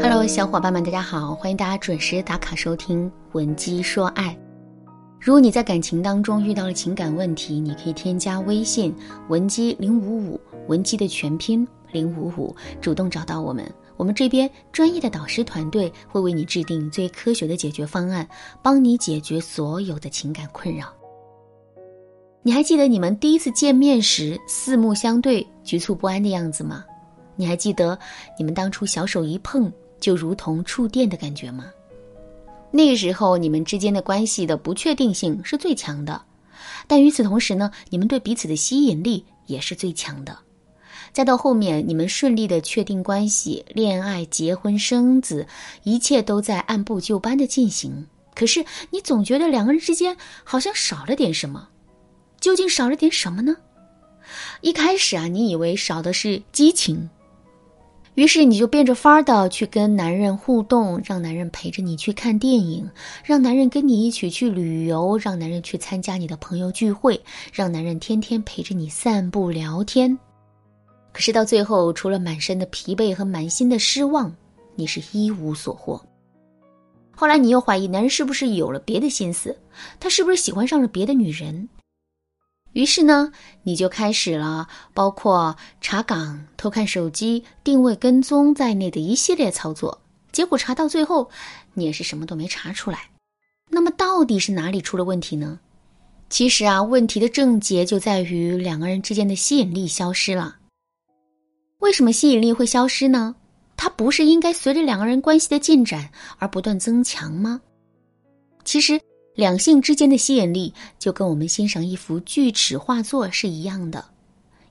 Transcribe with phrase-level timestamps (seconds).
[0.00, 4.30] Hello，小伙伴们，大家好，欢迎大家准时打卡收听《文姬说爱》。
[5.20, 8.94] 如果你在感情当中遇到了情感问题，你可以添加微信
[9.28, 13.64] 文姬零五五，文姬的全拼零五五，主动找到我们，
[13.96, 18.28] 我们这边专业的导师团队会为你制定最科学的解决方案，
[18.62, 20.86] 帮你解决所有的情感困扰。
[22.42, 26.84] 你还记得你们第一次见面时四目相对、局促不安的样子吗？
[27.42, 27.98] 你还记得
[28.38, 31.72] 你们当初小手一碰就如同触电的感觉吗？
[32.70, 36.22] 那个时候，你们之间的关系的不确定性是最强的，
[36.86, 40.38] 但与此同时呢，你们对彼此的吸引力也是最强的。
[41.12, 45.44] 再到后面，你们顺利的确定关系、恋爱、结婚、生子，
[45.82, 48.06] 一切都在按部就班的进行。
[48.36, 51.68] 可是，你总觉得两个人之间好像少了点什么，
[52.40, 53.56] 究竟少了点什么呢？
[54.60, 57.10] 一开始啊，你以为少的是激情。
[58.14, 62.88] 于是你就变着法儿的去跟男人互动，让男人陪着你去看电影，
[63.24, 67.18] 让男人跟你一起去旅游，让男人去参加你的朋友聚会，
[67.52, 70.18] 让男人天天陪着你散步聊天。
[71.10, 74.34] 可是到最后，除了满身的疲惫和满心的失望，
[74.74, 75.98] 你是一无所获。
[77.14, 79.56] 后来你又怀疑男人是不是有了别的心思，
[79.98, 81.68] 他是不是喜欢上了别的女人？
[82.72, 83.32] 于是呢，
[83.64, 90.00] 你就开始了包括查岗、偷看手机、定位跟踪在内的一系列操作。
[90.32, 91.28] 结果查到最后，
[91.74, 93.10] 你也是什么都没查出来。
[93.68, 95.60] 那么到底是哪里出了问题呢？
[96.30, 100.56] 其实啊，问题的症结就在于两个人之间的吸引力消失了。
[101.80, 103.36] 为什么吸引力会消失呢？
[103.76, 107.60] 它不是应该随着两个人关系的进展而不断增强吗？
[108.64, 108.98] 其实。
[109.34, 114.04] 两性之间的吸引力就跟我们欣赏一幅锯齿画作是一样的。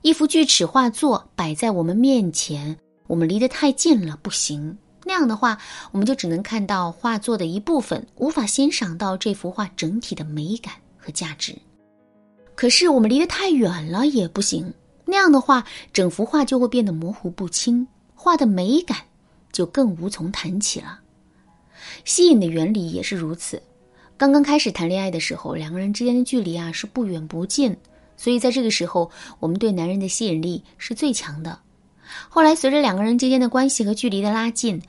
[0.02, 4.76] 一幅锯齿画作摆在我们面前，我们离得太近了不行。
[5.04, 5.58] 那样的话，
[5.90, 11.56] 我们就只能看到画作的一部分，无法欣赏到这幅画整体的美感和价值。
[12.54, 14.72] 可是我们离得太远了也不行。
[15.04, 17.84] 那样的话，整幅画就会变得模糊不清，
[18.14, 18.98] 画的美感
[19.50, 21.00] 就更无从谈起了。
[22.04, 23.60] 吸引的原理也是如此。
[24.22, 27.76] 刚刚开始谈恋爱的时候，两个人之间的距离啊是不远不近，
[28.16, 29.10] 所以在这个时候，
[29.40, 31.58] 我们对男人的吸引力是最强的。
[32.28, 34.80] 后来随着两个人之间的关系和距离的拉近，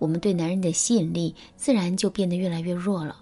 [0.00, 3.14] 我们对男人的吸引力自然就变得越来越弱了。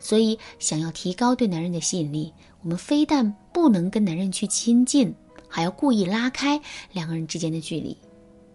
[0.00, 5.14] 所以，想要提高对男人的吸引力，我们非但不能跟男人去亲近，
[5.46, 7.96] 还要故意拉开两个人之间的距离。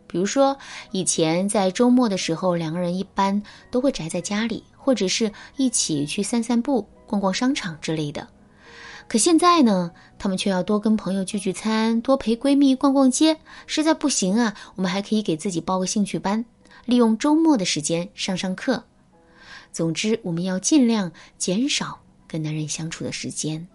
[0.05, 0.57] 比如说，
[0.91, 3.41] 以前在周末的时候，两个人一般
[3.71, 4.61] 都会宅在家里。
[4.87, 8.25] 或者是一起去散散步、逛逛商场之类的，
[9.09, 13.37] 可现在呢，他们却要多跟朋友聚聚餐，多陪闺蜜逛逛街。
[13.65, 16.45] 实在不行啊，我们还可以给自己报个兴趣班，
[16.85, 18.81] 利用周末的时间上上课。
[19.73, 23.67] 总之，我们要尽量减少跟男人相处的时间。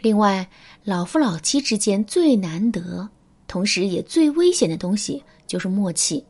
[0.00, 0.48] 另外，
[0.82, 3.06] 老夫老妻之间最难得，
[3.46, 6.24] 同时也最危险的东西就是默契。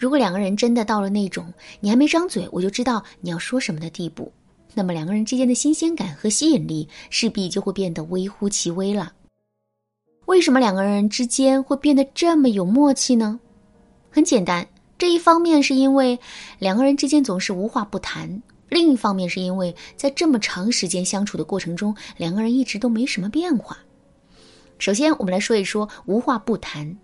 [0.00, 4.32] 如果两个人真的到了那种你还没张嘴我就知道你要说什么的地步，
[4.72, 9.12] 那么两个人之间的新鲜感和吸引力势必就会变得微乎其微了。
[10.24, 13.38] 为什么两个人之间会变得这么有默契呢？
[14.10, 14.66] 很简单，
[14.96, 16.18] 这一方面是因为
[16.58, 23.76] 两个人之间总是无话不谈，另一方面是因为在这么长时间相处的过程中，两个人一直都没什么变化。
[24.78, 26.96] 首先，我们来说一说无话不谈。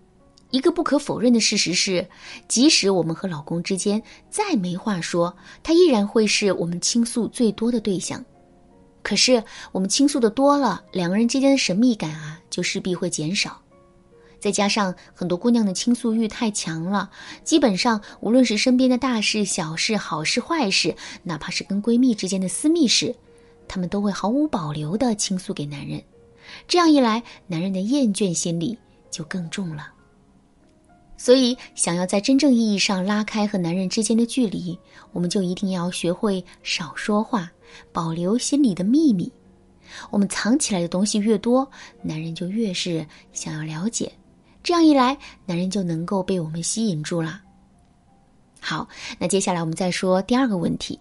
[0.57, 2.09] 一个不可否认的事实是，
[2.47, 8.25] 即使我们和老公之间再没话说，他依然会是我们倾诉最多的对象。
[9.03, 13.61] 可是，我们倾诉的多了，两个人之间的神秘感啊，就势必会减少。
[14.39, 17.11] 再加上很多姑娘的倾诉欲太强了，
[17.43, 23.15] 基本上无论是身边的大事、小事、好事、坏事，哪怕是跟闺蜜之间的私密事，
[23.67, 26.01] 她们都会毫无保留的倾诉给男人。
[26.67, 28.75] 这样一来，男人的厌倦心理
[29.11, 29.93] 就更重了。
[31.17, 34.77] 所以，想要在真正意义上拉开和男人之间的距离，
[35.11, 37.51] 我们就一定要学会少说话，
[37.91, 39.31] 保留心里的秘密。
[40.11, 41.67] 我们藏起来的东西越多，
[42.01, 44.11] 男人就越是想要了解。
[44.61, 47.41] 这样一来，男人就能够被我们吸引住了。
[48.59, 48.87] 好，
[49.17, 50.99] 那接下来我们再说第二个问题。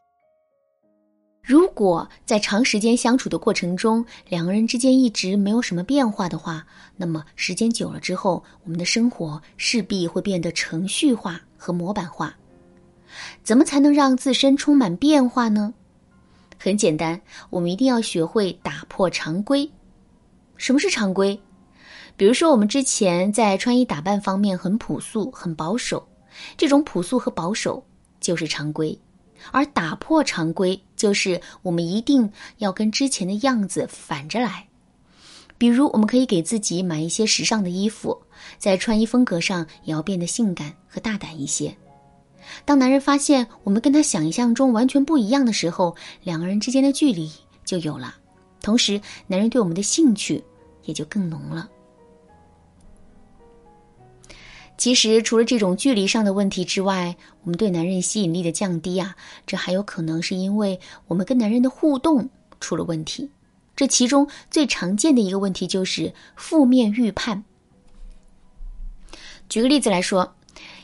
[1.46, 6.66] 如果在长时间相处的过程中，两个人之间一直没有什么变化的话，
[6.96, 12.34] 那么时间久了之后，我们的生活势必会变得程序化和模板化。
[13.44, 15.72] 怎么才能让自身充满变化呢？
[16.58, 19.70] 很简单，我们一定要学会打破常规。
[20.56, 21.40] 什么是常规？
[22.16, 26.08] 比如说，我们之前在穿衣打扮方面很朴素、很保守，
[26.56, 27.86] 这种朴素和保守
[28.18, 28.98] 就是常规，
[29.50, 34.66] 而打破常规就是我们一定要跟之前的样子反着来。
[35.58, 38.16] 比如，我们可以给自己买一些时尚的衣服，
[38.58, 41.74] 在穿衣风格上也要变得性感和大胆一些。
[42.64, 47.32] 当男人发现我们跟他想象中完全不一样的时候，两个人之间的距离
[47.64, 48.14] 就有了，
[48.60, 50.42] 同时，男人对我们的兴趣
[50.84, 51.68] 也就更浓了。
[54.78, 62.28] 其实，除了这种距离上的问题之外，我们对男人吸引力的降低啊，这还有可能是因为我们跟男人的互动
[62.60, 63.30] 出了问题。
[63.74, 67.44] 这其中最常见的一个问题就是负面预判。
[69.48, 70.34] 举个例子来说，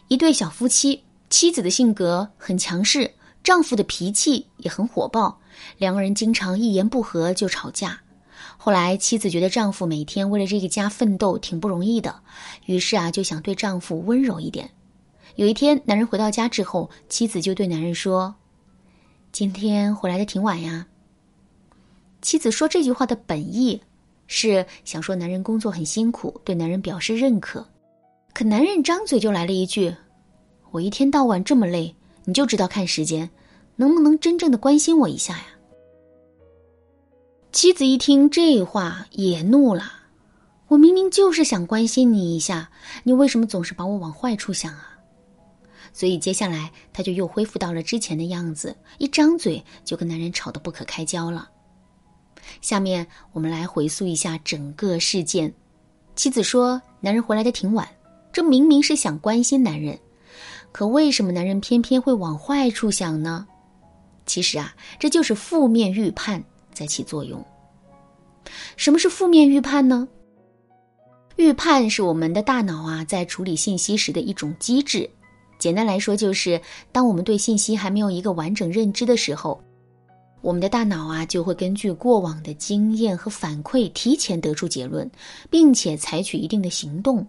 [0.09, 3.11] 一对小夫妻，妻子的性格很强势，
[3.43, 5.39] 丈夫的脾气也很火爆，
[5.79, 8.01] 两个人经常一言不合就吵架。
[8.65, 12.15] 后来妻子觉得丈夫每天为了这个家奋斗挺不容易的，
[12.67, 14.71] 于是啊就想对丈夫温柔一点。
[15.35, 18.33] 有一天，男人回到家之后，妻子就对男人说
[19.33, 20.87] ：“今天回来的挺晚呀。”
[22.23, 23.83] 妻子说这句话的本意
[24.29, 27.67] 是想说男人工作很辛苦，对男人表示认可。
[28.33, 29.93] 可男人张嘴就来了一句
[30.71, 31.93] ：“我一天到晚这么累，
[32.25, 33.29] 你就知道看时间，
[33.75, 35.47] 能不能真正的关心我一下呀？”
[37.53, 39.93] 妻子一听这话也怒了
[40.69, 42.71] ：“我明明就是想关心你一下，
[43.05, 44.97] 你为什么总是把我往坏处想啊？”
[45.93, 51.51] 所以接下来他就又恢复到了之前的样子，一张嘴就跟男人吵得不可开交了。
[52.63, 55.53] 下面我们来回溯一下整个事件。
[56.17, 57.87] 妻子说：“男人回来的挺晚，
[58.33, 59.99] 这明明是想关心男人，
[60.73, 63.47] 可为什么男人偏偏会往坏处想呢？”
[64.25, 66.43] 其实啊，这就是负面预判
[66.73, 67.45] 在起作用。
[68.77, 70.09] 什么是负面预判呢？
[71.37, 75.09] 预判是我们的大脑啊在处理信息时的一种机制。
[75.59, 76.61] 简单来说，就是
[76.91, 79.61] 当我们对信息还没有一个完整认知的时候。
[80.41, 85.09] 我们的大脑啊，就会根据过往的经验和反馈，提前得出结论，
[85.49, 87.25] 并且采取一定的行动。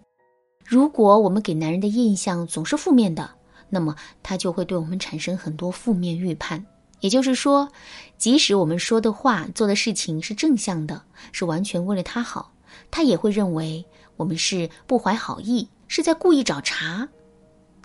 [0.66, 3.30] 如果我们给男人的印象总是负面的，
[3.70, 6.66] 那么他就会对我们产生很多负面预判。
[7.04, 7.70] 也就是说，
[8.18, 11.04] 即使我们说的话、做的事情是正向的，
[11.34, 12.54] 是完全为了他好，
[12.90, 13.84] 他也会认为
[14.16, 17.10] 我们是不怀好意，是在故意找茬。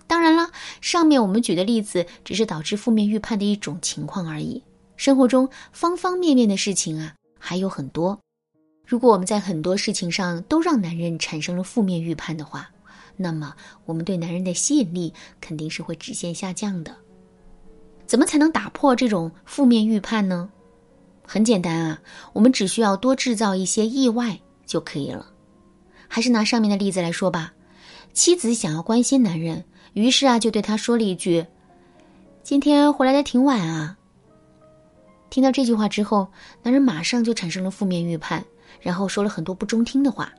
[0.07, 4.63] 当然了，上面我们举的例子只是导致负面预判的一种情况而已。
[4.95, 8.17] 生活中方方面面的事情啊，还有很多。
[8.85, 12.69] 如果我们在很多事情上都让男人产生了负面预判的话，
[13.17, 16.95] 那么我们对男人的吸引力肯定是会直线下降的。
[18.09, 20.49] 怎么才能打破这种负面预判呢？
[21.27, 22.01] 很简单啊，
[22.33, 24.35] 我们只需要多制造一些意外
[24.65, 25.27] 就可以了。
[26.07, 27.53] 还是拿上面的例子来说吧，
[28.11, 29.63] 妻子想要关心男人，
[29.93, 31.45] 于是啊就对他说了一句
[32.41, 33.95] ：“今天回来的挺晚啊。”
[35.29, 36.27] 听到这句话之后，
[36.63, 38.43] 男人马上就产生了负面预判，
[38.81, 40.33] 然后说了很多不中听的话。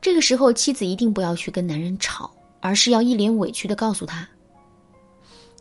[0.00, 2.30] 这个时候，妻子一定不要去跟男人吵，
[2.60, 4.28] 而是要一脸委屈的告诉他：“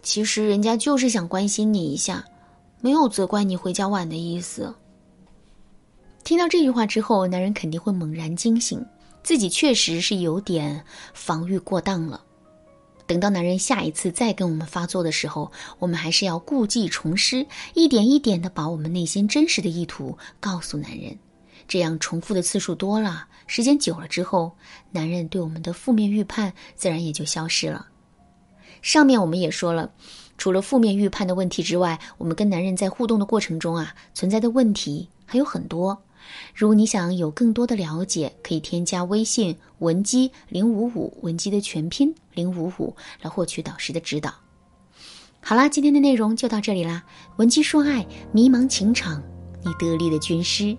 [0.07, 2.23] 其实人家就是想关心你一下，
[2.79, 4.73] 没有责怪你回家晚的意思。”
[6.23, 8.85] 听到这句话之后，男人肯定会猛然惊醒，
[9.21, 10.81] 自己确实是有点
[11.13, 12.23] 防御过当了。
[13.05, 21.19] 等到男人下一次再跟我们发作的时候，我们还是要故技重施，一点一点的把我们内心真实的意图告诉男人。
[21.67, 24.53] 这样重复的次数多了，时间久了之后，
[24.89, 27.87] 男人对我们的负面预判自然也就消失了。
[28.87, 29.91] 上面我们也说了，
[30.37, 36.01] 除了负面预判的问题之外，我们跟男人在互动的过程中啊，存在的问题还有很多。
[36.55, 44.33] 如果你想有更多的了解，可以添加微信文姬零五五，文姬的全拼零五五，来获取导师的指导。
[45.41, 47.03] 好啦，今天的内容就到这里啦。
[47.35, 49.21] 文姬说爱，迷茫情场，
[49.65, 50.77] 你得力的军师。